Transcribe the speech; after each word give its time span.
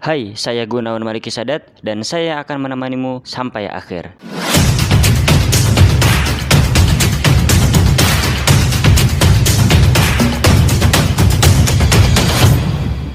Hai, 0.00 0.32
saya 0.32 0.64
Gunawan 0.64 1.04
Mariki 1.04 1.28
Sadat 1.28 1.76
dan 1.84 2.00
saya 2.00 2.40
akan 2.40 2.64
menemanimu 2.64 3.20
sampai 3.20 3.68
akhir. 3.68 4.16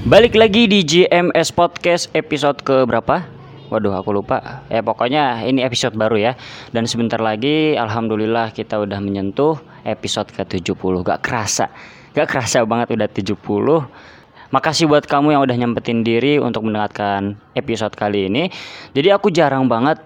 Balik 0.06 0.38
lagi 0.38 0.70
di 0.70 0.86
GMS 0.86 1.50
Podcast 1.50 2.06
episode 2.14 2.62
ke 2.62 2.86
berapa? 2.86 3.26
Waduh, 3.66 3.98
aku 3.98 4.14
lupa. 4.14 4.62
Ya 4.70 4.78
pokoknya 4.78 5.42
ini 5.42 5.66
episode 5.66 5.98
baru 5.98 6.22
ya. 6.22 6.32
Dan 6.70 6.86
sebentar 6.86 7.18
lagi 7.18 7.74
alhamdulillah 7.74 8.54
kita 8.54 8.78
udah 8.78 9.02
menyentuh 9.02 9.58
episode 9.82 10.30
ke-70. 10.30 11.02
Gak 11.02 11.18
kerasa. 11.18 11.66
Gak 12.14 12.30
kerasa 12.30 12.62
banget 12.62 12.94
udah 12.94 13.10
70. 13.10 14.14
Makasih 14.54 14.86
buat 14.86 15.02
kamu 15.06 15.34
yang 15.34 15.42
udah 15.42 15.56
nyempetin 15.58 16.06
diri 16.06 16.38
untuk 16.38 16.62
mendengarkan 16.66 17.34
episode 17.58 17.94
kali 17.98 18.30
ini. 18.30 18.46
Jadi 18.94 19.08
aku 19.10 19.34
jarang 19.34 19.66
banget 19.66 19.98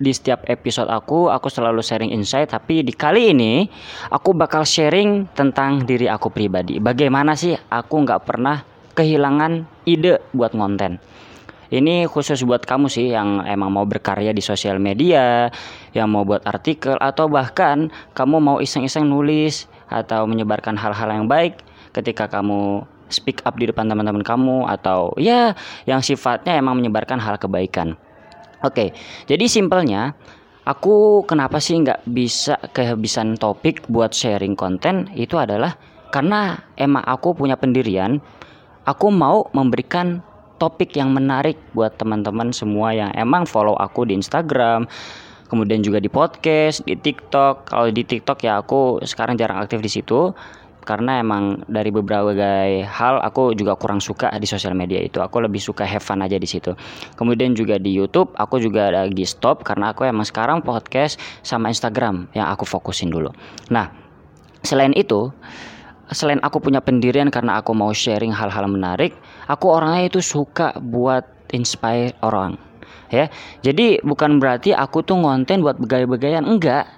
di 0.00 0.10
setiap 0.10 0.42
episode 0.48 0.88
aku, 0.88 1.28
aku 1.28 1.52
selalu 1.52 1.84
sharing 1.84 2.10
insight. 2.10 2.50
Tapi 2.50 2.80
di 2.82 2.96
kali 2.96 3.36
ini, 3.36 3.68
aku 4.08 4.32
bakal 4.32 4.64
sharing 4.64 5.28
tentang 5.36 5.84
diri 5.84 6.08
aku 6.08 6.32
pribadi. 6.32 6.80
Bagaimana 6.80 7.36
sih 7.36 7.52
aku 7.52 8.02
nggak 8.02 8.24
pernah 8.24 8.64
kehilangan 8.96 9.68
ide 9.84 10.24
buat 10.32 10.56
konten. 10.56 10.96
Ini 11.72 12.04
khusus 12.04 12.44
buat 12.44 12.68
kamu 12.68 12.92
sih 12.92 13.16
yang 13.16 13.48
emang 13.48 13.72
mau 13.72 13.88
berkarya 13.88 14.36
di 14.36 14.44
sosial 14.44 14.76
media, 14.76 15.48
yang 15.96 16.12
mau 16.12 16.20
buat 16.20 16.44
artikel, 16.44 17.00
atau 17.00 17.32
bahkan 17.32 17.88
kamu 18.12 18.36
mau 18.44 18.56
iseng-iseng 18.60 19.08
nulis 19.08 19.72
atau 19.88 20.28
menyebarkan 20.28 20.76
hal-hal 20.76 21.08
yang 21.08 21.24
baik 21.24 21.64
ketika 21.96 22.28
kamu 22.28 22.84
speak 23.12 23.44
up 23.44 23.54
di 23.60 23.68
depan 23.68 23.86
teman-teman 23.86 24.24
kamu 24.24 24.66
atau 24.66 25.12
ya 25.20 25.52
yang 25.84 26.00
sifatnya 26.00 26.56
emang 26.56 26.80
menyebarkan 26.80 27.20
hal 27.20 27.36
kebaikan. 27.36 27.94
Oke, 28.62 28.94
jadi 29.26 29.44
simpelnya 29.46 30.16
aku 30.64 31.26
kenapa 31.26 31.58
sih 31.58 31.78
nggak 31.82 32.06
bisa 32.06 32.58
kehabisan 32.72 33.34
topik 33.36 33.84
buat 33.90 34.14
sharing 34.14 34.54
konten 34.54 35.10
itu 35.18 35.34
adalah 35.38 35.74
karena 36.14 36.60
emang 36.76 37.02
aku 37.02 37.32
punya 37.32 37.56
pendirian, 37.56 38.20
aku 38.84 39.08
mau 39.08 39.48
memberikan 39.56 40.20
topik 40.60 40.94
yang 40.94 41.10
menarik 41.10 41.58
buat 41.74 41.98
teman-teman 41.98 42.54
semua 42.54 42.94
yang 42.94 43.10
emang 43.18 43.48
follow 43.48 43.74
aku 43.74 44.06
di 44.06 44.14
Instagram, 44.14 44.86
kemudian 45.50 45.82
juga 45.82 45.98
di 45.98 46.06
podcast, 46.06 46.86
di 46.86 46.94
TikTok. 46.94 47.66
Kalau 47.66 47.90
di 47.90 48.06
TikTok 48.06 48.38
ya 48.40 48.62
aku 48.62 49.02
sekarang 49.02 49.34
jarang 49.34 49.58
aktif 49.58 49.82
di 49.82 49.90
situ 49.90 50.30
karena 50.82 51.22
emang 51.22 51.62
dari 51.70 51.88
beberapa 51.94 52.34
hal 52.82 53.22
aku 53.22 53.54
juga 53.54 53.78
kurang 53.78 54.02
suka 54.02 54.30
di 54.36 54.46
sosial 54.46 54.74
media 54.74 54.98
itu. 54.98 55.22
Aku 55.22 55.38
lebih 55.38 55.62
suka 55.62 55.86
have 55.86 56.02
fun 56.02 56.20
aja 56.20 56.36
di 56.36 56.46
situ. 56.46 56.74
Kemudian 57.14 57.54
juga 57.54 57.78
di 57.78 57.94
YouTube 57.94 58.34
aku 58.34 58.58
juga 58.58 58.90
lagi 58.90 59.22
stop 59.22 59.62
karena 59.62 59.94
aku 59.94 60.04
emang 60.06 60.26
sekarang 60.26 60.60
podcast 60.60 61.16
sama 61.46 61.70
Instagram 61.70 62.26
yang 62.34 62.50
aku 62.50 62.66
fokusin 62.66 63.08
dulu. 63.08 63.30
Nah 63.70 63.90
selain 64.62 64.94
itu 64.94 65.30
selain 66.12 66.42
aku 66.44 66.60
punya 66.60 66.82
pendirian 66.84 67.32
karena 67.32 67.62
aku 67.62 67.72
mau 67.72 67.90
sharing 67.94 68.34
hal-hal 68.34 68.68
menarik 68.68 69.16
aku 69.48 69.72
orangnya 69.72 70.12
itu 70.12 70.20
suka 70.20 70.76
buat 70.76 71.24
inspire 71.54 72.12
orang 72.20 72.58
ya. 73.12 73.28
Jadi 73.60 74.00
bukan 74.02 74.40
berarti 74.40 74.72
aku 74.72 75.04
tuh 75.04 75.20
ngonten 75.20 75.60
buat 75.60 75.76
begaya-begayan 75.78 76.48
enggak. 76.48 76.88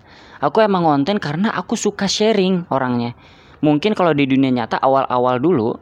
Aku 0.43 0.61
emang 0.61 0.85
ngonten 0.85 1.19
karena 1.23 1.51
aku 1.57 1.73
suka 1.73 2.05
sharing 2.05 2.69
orangnya 2.69 3.17
mungkin 3.65 3.97
kalau 3.97 4.13
di 4.13 4.29
dunia 4.29 4.53
nyata 4.53 4.77
awal-awal 4.85 5.41
dulu 5.41 5.73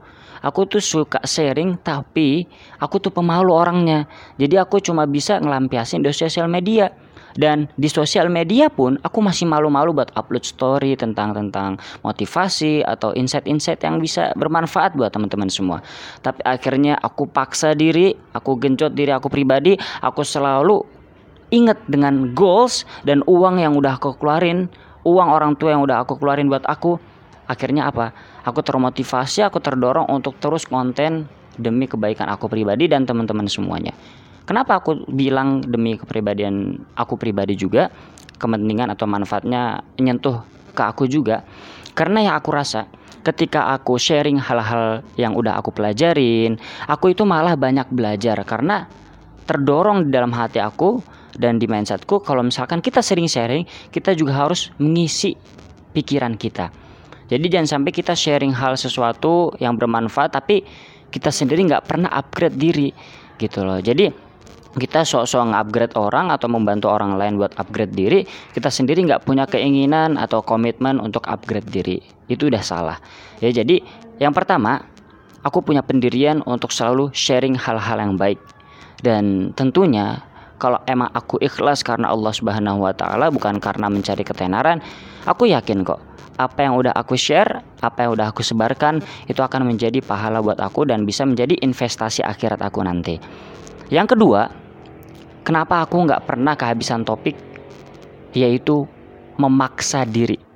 aku 0.43 0.67
tuh 0.67 0.83
suka 0.83 1.23
sharing 1.23 1.79
tapi 1.81 2.45
aku 2.83 2.99
tuh 2.99 3.15
pemalu 3.15 3.55
orangnya. 3.55 4.11
Jadi 4.37 4.59
aku 4.59 4.83
cuma 4.83 5.07
bisa 5.07 5.39
ngelampiasin 5.39 6.03
di 6.03 6.11
sosial 6.13 6.51
media. 6.51 6.91
Dan 7.33 7.65
di 7.81 7.89
sosial 7.89 8.29
media 8.29 8.69
pun 8.69 9.01
aku 9.01 9.25
masih 9.25 9.49
malu-malu 9.49 9.97
buat 9.97 10.13
upload 10.13 10.45
story 10.45 11.01
tentang 11.01 11.33
tentang 11.33 11.81
motivasi 12.05 12.85
atau 12.85 13.17
insight-insight 13.17 13.81
yang 13.81 14.05
bisa 14.05 14.37
bermanfaat 14.37 14.93
buat 14.93 15.09
teman-teman 15.17 15.49
semua. 15.49 15.81
Tapi 16.21 16.45
akhirnya 16.45 17.01
aku 17.01 17.25
paksa 17.25 17.73
diri, 17.73 18.13
aku 18.37 18.61
genjot 18.61 18.93
diri 18.93 19.17
aku 19.17 19.33
pribadi, 19.33 19.81
aku 20.05 20.21
selalu 20.21 20.85
ingat 21.49 21.81
dengan 21.89 22.37
goals 22.37 22.85
dan 23.09 23.25
uang 23.25 23.65
yang 23.65 23.81
udah 23.81 23.97
aku 23.97 24.13
keluarin, 24.21 24.69
uang 25.09 25.29
orang 25.33 25.57
tua 25.57 25.73
yang 25.73 25.81
udah 25.89 26.05
aku 26.05 26.21
keluarin 26.21 26.53
buat 26.53 26.69
aku 26.69 27.01
akhirnya 27.47 27.91
apa? 27.91 28.15
Aku 28.47 28.63
termotivasi 28.63 29.47
aku 29.47 29.59
terdorong 29.59 30.11
untuk 30.11 30.39
terus 30.39 30.67
konten 30.67 31.27
demi 31.59 31.85
kebaikan 31.87 32.29
aku 32.33 32.49
pribadi 32.49 32.89
dan 32.89 33.05
teman-teman 33.05 33.47
semuanya. 33.47 33.93
Kenapa 34.43 34.83
aku 34.83 35.07
bilang 35.07 35.63
demi 35.63 35.95
kepribadian 35.95 36.83
aku 36.99 37.15
pribadi 37.15 37.55
juga? 37.55 37.93
Kepentingan 38.37 38.91
atau 38.91 39.07
manfaatnya 39.07 39.87
nyentuh 40.03 40.43
ke 40.75 40.83
aku 40.83 41.07
juga. 41.07 41.47
Karena 41.95 42.27
yang 42.27 42.35
aku 42.35 42.51
rasa 42.51 42.91
ketika 43.23 43.71
aku 43.71 44.03
sharing 44.03 44.35
hal-hal 44.43 45.07
yang 45.15 45.39
udah 45.39 45.55
aku 45.55 45.71
pelajarin 45.71 46.59
aku 46.91 47.15
itu 47.15 47.23
malah 47.23 47.55
banyak 47.55 47.87
belajar. 47.95 48.43
Karena 48.43 48.91
terdorong 49.47 50.09
di 50.09 50.11
dalam 50.11 50.35
hati 50.35 50.59
aku 50.59 50.99
dan 51.37 51.57
di 51.57 51.67
mindsetku 51.71 52.21
kalau 52.21 52.45
misalkan 52.45 52.85
kita 52.85 53.01
sering 53.01 53.29
sharing 53.29 53.65
kita 53.89 54.13
juga 54.13 54.37
harus 54.37 54.69
mengisi 54.77 55.37
pikiran 55.93 56.37
kita 56.37 56.69
jadi 57.33 57.49
jangan 57.49 57.81
sampai 57.81 57.97
kita 57.97 58.13
sharing 58.13 58.53
hal 58.53 58.77
sesuatu 58.77 59.57
yang 59.57 59.81
bermanfaat 59.81 60.37
tapi 60.37 60.69
kita 61.09 61.33
sendiri 61.33 61.65
nggak 61.65 61.89
pernah 61.89 62.13
upgrade 62.13 62.61
diri 62.61 62.93
gitu 63.41 63.65
loh. 63.65 63.81
Jadi 63.81 64.13
kita 64.73 65.05
sok-sok 65.05 65.53
nge-upgrade 65.53 65.97
orang 65.97 66.29
atau 66.33 66.49
membantu 66.49 66.93
orang 66.93 67.17
lain 67.17 67.41
buat 67.41 67.53
upgrade 67.57 67.93
diri, 67.93 68.25
kita 68.57 68.69
sendiri 68.69 69.05
nggak 69.05 69.25
punya 69.25 69.49
keinginan 69.49 70.21
atau 70.21 70.45
komitmen 70.45 71.01
untuk 71.01 71.25
upgrade 71.25 71.69
diri. 71.69 72.05
Itu 72.29 72.53
udah 72.53 72.61
salah. 72.61 73.01
Ya 73.41 73.49
jadi 73.49 73.81
yang 74.21 74.37
pertama, 74.37 74.85
aku 75.41 75.65
punya 75.65 75.81
pendirian 75.81 76.45
untuk 76.45 76.69
selalu 76.69 77.17
sharing 77.17 77.57
hal-hal 77.57 77.97
yang 77.97 78.21
baik. 78.21 78.41
Dan 79.01 79.57
tentunya 79.57 80.21
kalau 80.61 80.85
emang 80.85 81.09
aku 81.17 81.41
ikhlas 81.41 81.81
karena 81.81 82.13
Allah 82.13 82.33
Subhanahu 82.33 82.85
wa 82.85 82.93
taala 82.93 83.33
bukan 83.33 83.57
karena 83.57 83.89
mencari 83.89 84.21
ketenaran, 84.21 84.85
aku 85.25 85.49
yakin 85.49 85.81
kok 85.81 86.12
apa 86.39 86.65
yang 86.65 86.79
udah 86.79 86.93
aku 86.95 87.19
share, 87.19 87.61
apa 87.83 88.07
yang 88.07 88.17
udah 88.17 88.33
aku 88.33 88.41
sebarkan 88.45 89.03
itu 89.29 89.41
akan 89.41 89.69
menjadi 89.69 90.01
pahala 90.01 90.41
buat 90.41 90.61
aku 90.61 90.89
dan 90.89 91.05
bisa 91.05 91.27
menjadi 91.27 91.59
investasi 91.61 92.25
akhirat 92.25 92.61
aku 92.63 92.81
nanti. 92.85 93.17
Yang 93.93 94.17
kedua, 94.17 94.49
kenapa 95.45 95.85
aku 95.85 96.09
nggak 96.09 96.25
pernah 96.25 96.57
kehabisan 96.57 97.05
topik, 97.05 97.37
yaitu 98.33 98.89
memaksa 99.37 100.05
diri 100.09 100.52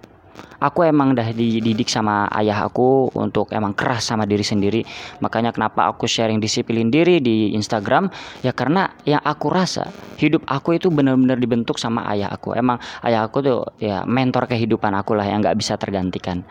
aku 0.61 0.87
emang 0.87 1.13
dah 1.17 1.29
dididik 1.33 1.89
sama 1.89 2.29
ayah 2.37 2.65
aku 2.65 3.13
untuk 3.17 3.53
emang 3.53 3.73
keras 3.77 4.09
sama 4.09 4.25
diri 4.25 4.45
sendiri. 4.45 4.81
Makanya 5.21 5.53
kenapa 5.53 5.89
aku 5.89 6.09
sharing 6.09 6.41
disiplin 6.41 6.89
diri 6.89 7.21
di 7.21 7.53
Instagram? 7.57 8.09
Ya 8.41 8.53
karena 8.53 8.93
yang 9.05 9.21
aku 9.25 9.53
rasa 9.53 9.89
hidup 10.17 10.45
aku 10.49 10.77
itu 10.77 10.89
benar-benar 10.93 11.37
dibentuk 11.41 11.77
sama 11.81 12.05
ayah 12.13 12.33
aku. 12.33 12.57
Emang 12.57 12.81
ayah 13.05 13.27
aku 13.27 13.39
tuh 13.43 13.61
ya 13.81 14.05
mentor 14.09 14.49
kehidupan 14.49 14.93
aku 14.97 15.17
lah 15.17 15.29
yang 15.29 15.45
nggak 15.45 15.57
bisa 15.59 15.77
tergantikan. 15.77 16.45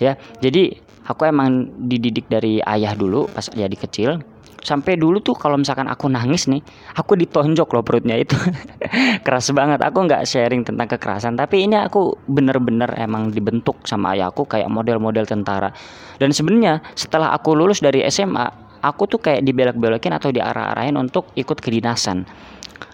Ya 0.00 0.16
jadi 0.40 0.80
aku 1.04 1.26
emang 1.26 1.68
dididik 1.90 2.30
dari 2.30 2.62
ayah 2.64 2.94
dulu 2.94 3.26
pas 3.30 3.50
jadi 3.50 3.76
kecil 3.76 4.22
sampai 4.60 4.96
dulu 4.96 5.20
tuh 5.24 5.36
kalau 5.36 5.56
misalkan 5.56 5.88
aku 5.88 6.06
nangis 6.08 6.46
nih 6.46 6.60
aku 6.96 7.16
ditonjok 7.16 7.68
loh 7.72 7.84
perutnya 7.84 8.16
itu. 8.16 8.36
Keras 9.26 9.50
banget. 9.52 9.80
Aku 9.84 10.04
nggak 10.06 10.24
sharing 10.24 10.62
tentang 10.64 10.88
kekerasan 10.88 11.34
tapi 11.36 11.66
ini 11.66 11.76
aku 11.80 12.16
bener-bener 12.28 12.92
emang 12.96 13.32
dibentuk 13.32 13.82
sama 13.88 14.16
ayahku 14.16 14.46
kayak 14.46 14.68
model-model 14.68 15.24
tentara. 15.26 15.72
Dan 16.20 16.30
sebenarnya 16.30 16.84
setelah 16.94 17.32
aku 17.32 17.56
lulus 17.56 17.80
dari 17.80 18.04
SMA 18.08 18.70
aku 18.80 19.04
tuh 19.08 19.20
kayak 19.20 19.44
dibelok-belokin 19.44 20.16
atau 20.16 20.32
diarah-arahin 20.32 20.96
untuk 20.96 21.32
ikut 21.36 21.60
kedinasan. 21.60 22.24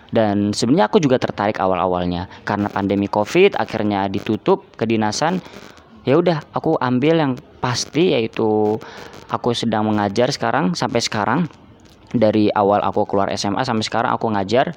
Dan 0.06 0.54
sebenarnya 0.54 0.86
aku 0.86 1.02
juga 1.02 1.18
tertarik 1.18 1.58
awal-awalnya. 1.58 2.30
Karena 2.46 2.70
pandemi 2.70 3.10
covid 3.10 3.58
akhirnya 3.58 4.06
ditutup 4.06 4.66
kedinasan 4.78 5.42
ya 6.06 6.14
udah 6.16 6.40
aku 6.54 6.78
ambil 6.78 7.18
yang 7.18 7.32
pasti 7.58 8.14
yaitu 8.14 8.78
aku 9.26 9.52
sedang 9.52 9.90
mengajar 9.90 10.30
sekarang 10.30 10.72
sampai 10.72 11.02
sekarang. 11.02 11.40
Dari 12.16 12.48
awal 12.54 12.80
aku 12.86 13.02
keluar 13.04 13.28
SMA 13.34 13.66
sampai 13.66 13.82
sekarang 13.82 14.14
aku 14.14 14.30
ngajar. 14.30 14.72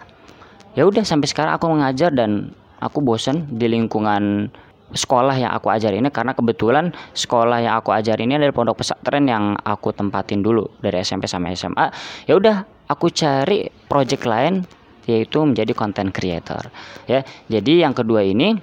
Ya 0.74 0.84
udah 0.84 1.06
sampai 1.06 1.30
sekarang 1.30 1.56
aku 1.56 1.70
mengajar 1.70 2.10
dan 2.10 2.52
aku 2.81 3.06
bosen 3.06 3.46
di 3.54 3.70
lingkungan 3.70 4.50
sekolah 4.90 5.38
yang 5.38 5.54
aku 5.54 5.70
ajar 5.70 5.94
ini 5.94 6.10
karena 6.10 6.34
kebetulan 6.34 6.90
sekolah 7.14 7.62
yang 7.62 7.78
aku 7.78 7.94
ajar 7.94 8.18
ini 8.18 8.42
dari 8.42 8.50
pondok 8.50 8.81
pesantren 8.81 9.30
yang 9.30 9.54
aku 9.62 9.94
tempatin 9.94 10.42
dulu 10.42 10.66
dari 10.81 11.06
SMP 11.06 11.30
sampai 11.30 11.54
SMA 11.54 11.94
ya 12.26 12.34
udah 12.34 12.66
aku 12.90 13.14
cari 13.14 13.70
project 13.86 14.26
lain 14.26 14.66
yaitu 15.06 15.42
menjadi 15.46 15.74
content 15.78 16.10
creator. 16.10 16.74
Ya 17.06 17.22
jadi 17.46 17.86
yang 17.86 17.94
kedua 17.94 18.26
ini 18.26 18.58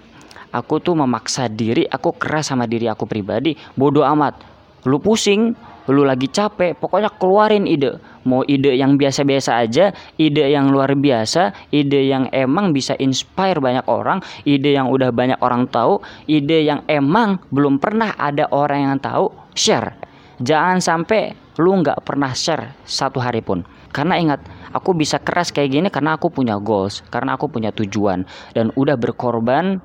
aku 0.52 0.82
tuh 0.82 0.94
memaksa 0.98 1.50
diri 1.50 1.86
aku 1.86 2.14
keras 2.14 2.50
sama 2.52 2.66
diri 2.68 2.86
aku 2.90 3.08
pribadi 3.08 3.54
bodoh 3.74 4.04
amat 4.06 4.38
lu 4.86 5.02
pusing 5.02 5.56
lu 5.86 6.02
lagi 6.02 6.26
capek, 6.26 6.74
pokoknya 6.78 7.14
keluarin 7.14 7.66
ide. 7.66 7.98
Mau 8.26 8.42
ide 8.42 8.74
yang 8.74 8.98
biasa-biasa 8.98 9.62
aja, 9.62 9.94
ide 10.18 10.50
yang 10.50 10.74
luar 10.74 10.98
biasa, 10.98 11.54
ide 11.70 12.10
yang 12.10 12.26
emang 12.34 12.74
bisa 12.74 12.98
inspire 12.98 13.62
banyak 13.62 13.86
orang, 13.86 14.18
ide 14.42 14.74
yang 14.74 14.90
udah 14.90 15.14
banyak 15.14 15.38
orang 15.38 15.70
tahu, 15.70 16.02
ide 16.26 16.66
yang 16.66 16.82
emang 16.90 17.38
belum 17.54 17.78
pernah 17.78 18.18
ada 18.18 18.50
orang 18.50 18.90
yang 18.90 18.96
tahu, 18.98 19.30
share. 19.54 19.94
Jangan 20.42 20.82
sampai 20.82 21.38
lu 21.62 21.80
nggak 21.80 22.02
pernah 22.02 22.34
share 22.34 22.74
satu 22.82 23.22
hari 23.22 23.40
pun. 23.40 23.62
Karena 23.94 24.18
ingat, 24.18 24.42
aku 24.74 24.92
bisa 24.92 25.22
keras 25.22 25.54
kayak 25.54 25.70
gini 25.72 25.88
karena 25.88 26.18
aku 26.18 26.28
punya 26.28 26.58
goals, 26.58 27.00
karena 27.08 27.38
aku 27.38 27.46
punya 27.46 27.70
tujuan 27.72 28.26
dan 28.52 28.74
udah 28.74 28.98
berkorban 28.98 29.78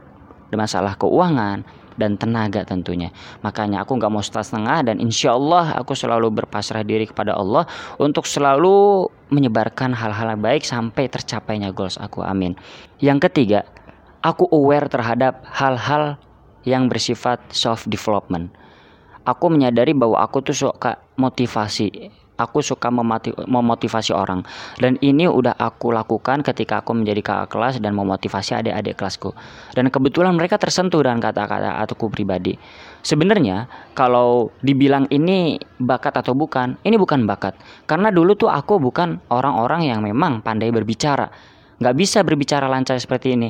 masalah 0.55 0.95
keuangan, 0.99 1.63
dan 1.99 2.15
tenaga 2.15 2.63
tentunya. 2.63 3.11
Makanya 3.45 3.83
aku 3.83 3.99
nggak 3.99 4.11
mau 4.11 4.23
setengah 4.23 4.81
dan 4.85 4.97
insya 4.97 5.35
Allah 5.35 5.75
aku 5.75 5.93
selalu 5.93 6.31
berpasrah 6.43 6.85
diri 6.85 7.07
kepada 7.07 7.35
Allah 7.35 7.67
untuk 7.99 8.25
selalu 8.25 9.05
menyebarkan 9.31 9.95
hal-hal 9.95 10.35
baik 10.39 10.63
sampai 10.63 11.11
tercapainya 11.11 11.69
goals 11.69 11.99
aku. 11.99 12.23
Amin. 12.23 12.55
Yang 13.03 13.29
ketiga, 13.31 13.67
aku 14.23 14.47
aware 14.51 14.87
terhadap 14.87 15.43
hal-hal 15.47 16.17
yang 16.63 16.87
bersifat 16.87 17.41
self 17.51 17.85
development. 17.89 18.53
Aku 19.21 19.53
menyadari 19.53 19.93
bahwa 19.93 20.17
aku 20.17 20.41
tuh 20.41 20.57
suka 20.57 20.97
motivasi 21.13 22.09
aku 22.41 22.65
suka 22.65 22.89
memotivasi 23.45 24.11
orang. 24.11 24.41
Dan 24.81 24.97
ini 24.99 25.29
udah 25.29 25.55
aku 25.55 25.93
lakukan 25.93 26.41
ketika 26.41 26.81
aku 26.81 26.97
menjadi 26.97 27.21
kakak 27.21 27.49
kelas 27.53 27.75
dan 27.77 27.93
memotivasi 27.93 28.57
adik-adik 28.57 28.97
kelasku. 28.97 29.31
Dan 29.77 29.93
kebetulan 29.93 30.33
mereka 30.33 30.57
tersentuh 30.57 31.05
dengan 31.05 31.21
kata-kata 31.21 31.77
aku 31.81 32.09
pribadi. 32.09 32.57
Sebenarnya 33.01 33.65
kalau 33.97 34.53
dibilang 34.61 35.09
ini 35.09 35.57
bakat 35.81 36.21
atau 36.21 36.37
bukan 36.37 36.77
ini 36.85 36.97
bukan 36.97 37.25
bakat. 37.25 37.57
Karena 37.85 38.13
dulu 38.13 38.37
tuh 38.37 38.49
aku 38.49 38.77
bukan 38.77 39.21
orang-orang 39.29 39.89
yang 39.89 40.01
memang 40.01 40.41
pandai 40.41 40.69
berbicara. 40.69 41.29
Nggak 41.81 41.95
bisa 41.97 42.21
berbicara 42.21 42.69
lancar 42.69 43.01
seperti 43.01 43.33
ini 43.33 43.49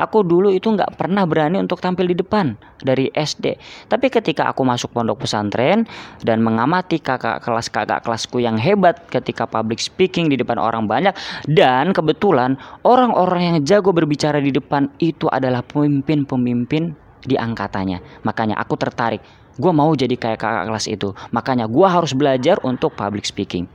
Aku 0.00 0.24
dulu 0.24 0.48
itu 0.52 0.72
nggak 0.72 0.96
pernah 0.96 1.24
berani 1.28 1.60
untuk 1.60 1.80
tampil 1.82 2.08
di 2.08 2.16
depan 2.16 2.56
dari 2.80 3.08
SD. 3.12 3.58
Tapi 3.88 4.06
ketika 4.08 4.48
aku 4.48 4.64
masuk 4.64 4.92
pondok 4.92 5.24
pesantren 5.24 5.84
dan 6.24 6.40
mengamati 6.40 6.98
kakak 6.98 7.44
kelas 7.44 7.68
kakak 7.68 8.00
kelasku 8.04 8.40
yang 8.40 8.56
hebat 8.56 9.04
ketika 9.12 9.44
public 9.44 9.78
speaking 9.78 10.32
di 10.32 10.36
depan 10.36 10.56
orang 10.56 10.88
banyak 10.88 11.14
dan 11.48 11.92
kebetulan 11.92 12.56
orang-orang 12.82 13.54
yang 13.54 13.58
jago 13.62 13.92
berbicara 13.92 14.40
di 14.40 14.50
depan 14.50 14.88
itu 14.98 15.28
adalah 15.28 15.60
pemimpin-pemimpin 15.62 16.96
di 17.22 17.36
angkatannya. 17.38 18.24
Makanya 18.26 18.58
aku 18.58 18.74
tertarik. 18.74 19.22
Gue 19.60 19.70
mau 19.70 19.92
jadi 19.92 20.16
kayak 20.16 20.40
kakak 20.40 20.64
kelas 20.72 20.86
itu. 20.88 21.12
Makanya 21.30 21.68
gue 21.68 21.86
harus 21.86 22.16
belajar 22.16 22.56
untuk 22.64 22.96
public 22.96 23.28
speaking. 23.28 23.68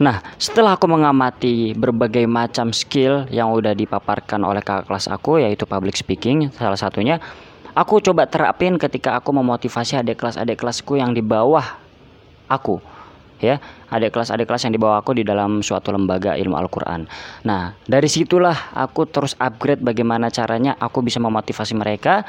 Nah, 0.00 0.24
setelah 0.40 0.80
aku 0.80 0.88
mengamati 0.88 1.76
berbagai 1.76 2.24
macam 2.24 2.72
skill 2.72 3.28
yang 3.28 3.52
udah 3.52 3.76
dipaparkan 3.76 4.40
oleh 4.40 4.64
kakak 4.64 4.88
kelas 4.88 5.06
aku 5.12 5.44
yaitu 5.44 5.68
public 5.68 5.98
speaking 5.98 6.48
salah 6.56 6.80
satunya, 6.80 7.20
aku 7.76 8.00
coba 8.00 8.24
terapin 8.24 8.80
ketika 8.80 9.20
aku 9.20 9.36
memotivasi 9.36 10.00
adik 10.00 10.16
kelas 10.16 10.40
adik 10.40 10.60
kelasku 10.64 10.96
yang 10.96 11.12
di 11.12 11.20
bawah 11.20 11.76
aku 12.48 12.80
ya. 13.42 13.60
Adik 13.92 14.16
kelas 14.16 14.32
adik 14.32 14.48
kelas 14.48 14.64
yang 14.64 14.72
di 14.72 14.80
bawah 14.80 15.02
aku 15.02 15.12
di 15.12 15.28
dalam 15.28 15.60
suatu 15.60 15.92
lembaga 15.92 16.40
ilmu 16.40 16.56
Al-Quran. 16.56 17.04
Nah 17.44 17.76
dari 17.84 18.08
situlah 18.08 18.72
aku 18.72 19.04
terus 19.04 19.36
upgrade 19.36 19.84
bagaimana 19.84 20.32
caranya 20.32 20.72
aku 20.80 21.04
bisa 21.04 21.20
memotivasi 21.20 21.76
mereka 21.76 22.24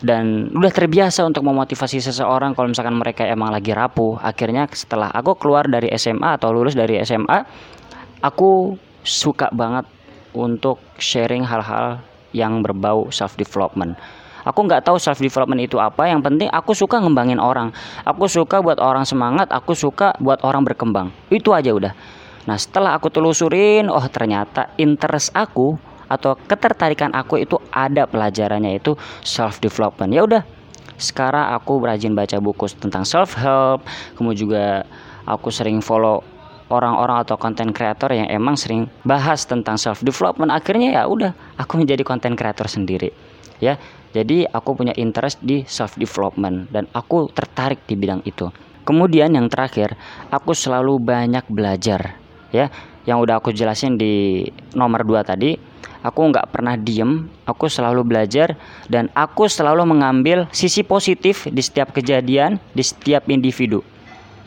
dan 0.00 0.48
udah 0.52 0.72
terbiasa 0.72 1.24
untuk 1.28 1.44
memotivasi 1.44 2.00
seseorang 2.00 2.56
kalau 2.56 2.72
misalkan 2.72 2.96
mereka 2.96 3.28
emang 3.28 3.52
lagi 3.52 3.76
rapuh. 3.76 4.16
Akhirnya 4.20 4.64
setelah 4.72 5.12
aku 5.12 5.36
keluar 5.36 5.68
dari 5.68 5.92
SMA 5.96 6.40
atau 6.40 6.52
lulus 6.52 6.72
dari 6.72 7.00
SMA 7.04 7.44
aku 8.24 8.76
suka 9.04 9.52
banget 9.52 9.84
untuk 10.32 10.80
sharing 10.96 11.44
hal-hal 11.44 12.00
yang 12.32 12.62
berbau 12.64 13.10
self 13.10 13.34
development 13.34 13.98
aku 14.44 14.64
nggak 14.64 14.84
tahu 14.88 14.96
self 14.96 15.20
development 15.20 15.60
itu 15.60 15.76
apa. 15.76 16.08
Yang 16.08 16.32
penting 16.32 16.48
aku 16.48 16.72
suka 16.72 17.00
ngembangin 17.00 17.40
orang. 17.40 17.72
Aku 18.08 18.26
suka 18.26 18.60
buat 18.64 18.80
orang 18.80 19.04
semangat. 19.04 19.52
Aku 19.52 19.76
suka 19.76 20.16
buat 20.20 20.40
orang 20.44 20.64
berkembang. 20.64 21.12
Itu 21.28 21.52
aja 21.52 21.72
udah. 21.72 21.92
Nah 22.48 22.56
setelah 22.56 22.96
aku 22.96 23.12
telusurin 23.12 23.92
oh 23.92 24.04
ternyata 24.08 24.72
interest 24.80 25.30
aku 25.36 25.76
atau 26.10 26.34
ketertarikan 26.34 27.14
aku 27.14 27.38
itu 27.38 27.56
ada 27.70 28.10
pelajarannya 28.10 28.82
itu 28.82 28.98
self 29.22 29.62
development 29.62 30.10
ya 30.10 30.26
udah 30.26 30.42
sekarang 30.98 31.54
aku 31.56 31.80
rajin 31.80 32.12
baca 32.12 32.36
buku 32.42 32.66
tentang 32.76 33.06
self 33.06 33.38
help 33.38 33.86
kemudian 34.18 34.40
juga 34.42 34.64
aku 35.24 35.48
sering 35.48 35.78
follow 35.78 36.20
orang-orang 36.70 37.26
atau 37.26 37.34
konten 37.38 37.74
kreator 37.74 38.14
yang 38.14 38.30
emang 38.30 38.54
sering 38.54 38.86
bahas 39.02 39.46
tentang 39.46 39.78
self 39.78 40.02
development 40.02 40.50
akhirnya 40.54 40.98
ya 40.98 41.02
udah 41.06 41.32
aku 41.58 41.78
menjadi 41.78 42.02
konten 42.06 42.34
kreator 42.38 42.70
sendiri 42.70 43.10
ya. 43.60 43.76
Jadi 44.10 44.42
aku 44.42 44.74
punya 44.74 44.90
interest 44.98 45.38
di 45.38 45.62
self 45.70 45.94
development 45.94 46.66
dan 46.74 46.90
aku 46.90 47.30
tertarik 47.30 47.86
di 47.86 47.94
bidang 47.94 48.26
itu. 48.26 48.50
Kemudian 48.82 49.30
yang 49.38 49.46
terakhir 49.46 49.94
aku 50.34 50.50
selalu 50.50 50.98
banyak 50.98 51.46
belajar 51.46 52.18
ya. 52.50 52.66
Yang 53.06 53.18
udah 53.22 53.34
aku 53.38 53.54
jelasin 53.54 53.94
di 53.94 54.44
nomor 54.74 55.06
2 55.06 55.22
tadi 55.22 55.54
aku 56.00 56.32
nggak 56.32 56.48
pernah 56.52 56.74
diem 56.76 57.28
aku 57.44 57.68
selalu 57.68 58.04
belajar 58.04 58.56
dan 58.88 59.08
aku 59.12 59.46
selalu 59.46 59.84
mengambil 59.86 60.48
sisi 60.50 60.80
positif 60.84 61.46
di 61.48 61.60
setiap 61.60 61.92
kejadian 61.92 62.60
di 62.72 62.82
setiap 62.84 63.28
individu 63.28 63.84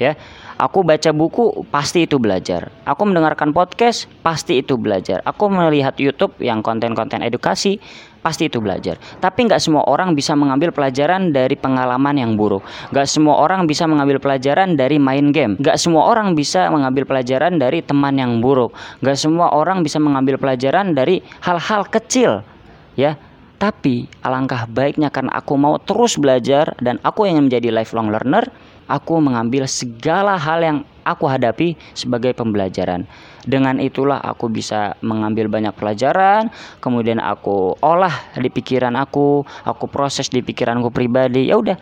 ya 0.01 0.17
aku 0.57 0.85
baca 0.85 1.09
buku 1.11 1.65
pasti 1.69 2.05
itu 2.05 2.17
belajar 2.21 2.69
aku 2.85 3.01
mendengarkan 3.09 3.51
podcast 3.51 4.09
pasti 4.21 4.61
itu 4.61 4.77
belajar 4.77 5.21
aku 5.25 5.49
melihat 5.49 5.97
YouTube 5.97 6.37
yang 6.41 6.61
konten-konten 6.61 7.21
edukasi 7.21 7.81
pasti 8.23 8.47
itu 8.47 8.63
belajar. 8.63 8.95
Tapi 9.19 9.51
nggak 9.51 9.59
semua 9.59 9.83
orang 9.83 10.15
bisa 10.15 10.31
mengambil 10.33 10.71
pelajaran 10.71 11.35
dari 11.35 11.59
pengalaman 11.59 12.15
yang 12.15 12.39
buruk. 12.39 12.63
Nggak 12.95 13.11
semua 13.11 13.43
orang 13.43 13.67
bisa 13.67 13.83
mengambil 13.83 14.17
pelajaran 14.23 14.79
dari 14.79 14.95
main 14.95 15.35
game. 15.35 15.59
Nggak 15.59 15.75
semua 15.75 16.07
orang 16.07 16.31
bisa 16.33 16.71
mengambil 16.71 17.03
pelajaran 17.03 17.59
dari 17.59 17.83
teman 17.83 18.15
yang 18.15 18.39
buruk. 18.39 18.71
Nggak 19.03 19.19
semua 19.19 19.51
orang 19.51 19.83
bisa 19.83 19.99
mengambil 19.99 20.39
pelajaran 20.39 20.95
dari 20.95 21.19
hal-hal 21.43 21.83
kecil, 21.91 22.47
ya. 22.95 23.19
Tapi 23.59 24.11
alangkah 24.19 24.67
baiknya 24.67 25.07
karena 25.07 25.39
aku 25.39 25.55
mau 25.55 25.79
terus 25.79 26.19
belajar 26.19 26.75
dan 26.83 26.99
aku 26.99 27.23
ingin 27.23 27.47
menjadi 27.47 27.71
lifelong 27.71 28.11
learner, 28.11 28.43
aku 28.87 29.19
mengambil 29.19 29.67
segala 29.69 30.35
hal 30.35 30.59
yang 30.63 30.77
aku 31.03 31.27
hadapi 31.27 31.75
sebagai 31.93 32.31
pembelajaran. 32.33 33.05
Dengan 33.43 33.75
itulah 33.83 34.23
aku 34.23 34.47
bisa 34.47 34.95
mengambil 35.03 35.51
banyak 35.51 35.75
pelajaran, 35.75 36.47
kemudian 36.79 37.19
aku 37.19 37.75
olah 37.83 38.31
di 38.39 38.47
pikiran 38.47 38.95
aku, 38.95 39.43
aku 39.67 39.85
proses 39.91 40.31
di 40.31 40.39
pikiranku 40.39 40.89
pribadi. 40.95 41.51
Ya 41.51 41.59
udah, 41.59 41.75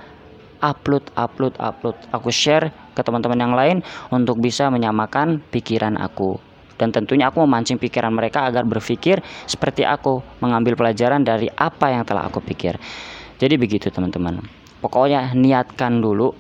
upload, 0.65 1.13
upload, 1.13 1.53
upload. 1.61 1.97
Aku 2.09 2.33
share 2.33 2.73
ke 2.97 3.01
teman-teman 3.05 3.37
yang 3.37 3.53
lain 3.53 3.77
untuk 4.09 4.41
bisa 4.41 4.69
menyamakan 4.73 5.41
pikiran 5.53 6.01
aku. 6.01 6.41
Dan 6.81 6.89
tentunya 6.89 7.29
aku 7.29 7.45
memancing 7.45 7.77
pikiran 7.77 8.09
mereka 8.09 8.49
agar 8.49 8.65
berpikir 8.65 9.21
seperti 9.45 9.85
aku, 9.85 10.25
mengambil 10.41 10.73
pelajaran 10.73 11.21
dari 11.21 11.45
apa 11.53 11.93
yang 11.93 12.01
telah 12.01 12.25
aku 12.25 12.41
pikir. 12.41 12.73
Jadi 13.37 13.53
begitu 13.61 13.93
teman-teman. 13.93 14.41
Pokoknya 14.81 15.37
niatkan 15.37 16.01
dulu 16.01 16.33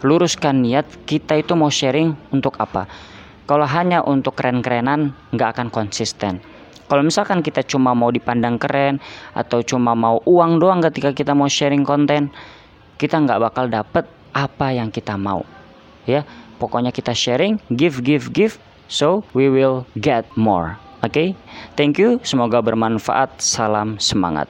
luruskan 0.00 0.64
niat 0.64 0.86
kita 1.04 1.40
itu 1.40 1.52
mau 1.56 1.68
sharing 1.68 2.16
untuk 2.32 2.56
apa. 2.56 2.88
Kalau 3.44 3.66
hanya 3.66 4.00
untuk 4.06 4.38
keren-kerenan 4.38 5.10
nggak 5.34 5.58
akan 5.58 5.68
konsisten. 5.74 6.38
Kalau 6.86 7.02
misalkan 7.06 7.42
kita 7.42 7.62
cuma 7.66 7.94
mau 7.94 8.10
dipandang 8.10 8.58
keren 8.58 8.98
atau 9.34 9.62
cuma 9.62 9.94
mau 9.94 10.18
uang 10.26 10.58
doang 10.58 10.82
ketika 10.82 11.14
kita 11.14 11.32
mau 11.34 11.46
sharing 11.46 11.86
konten 11.86 12.30
kita 12.98 13.16
nggak 13.18 13.38
bakal 13.38 13.66
dapet 13.70 14.06
apa 14.34 14.74
yang 14.74 14.90
kita 14.90 15.14
mau. 15.14 15.42
Ya 16.06 16.26
pokoknya 16.62 16.90
kita 16.94 17.14
sharing 17.14 17.58
give 17.74 18.02
give 18.02 18.30
give 18.30 18.58
so 18.86 19.22
we 19.34 19.50
will 19.50 19.86
get 19.98 20.26
more. 20.34 20.78
Oke? 21.00 21.12
Okay? 21.12 21.28
thank 21.80 21.96
you 21.96 22.20
semoga 22.22 22.60
bermanfaat 22.60 23.40
salam 23.40 23.96
semangat 23.96 24.44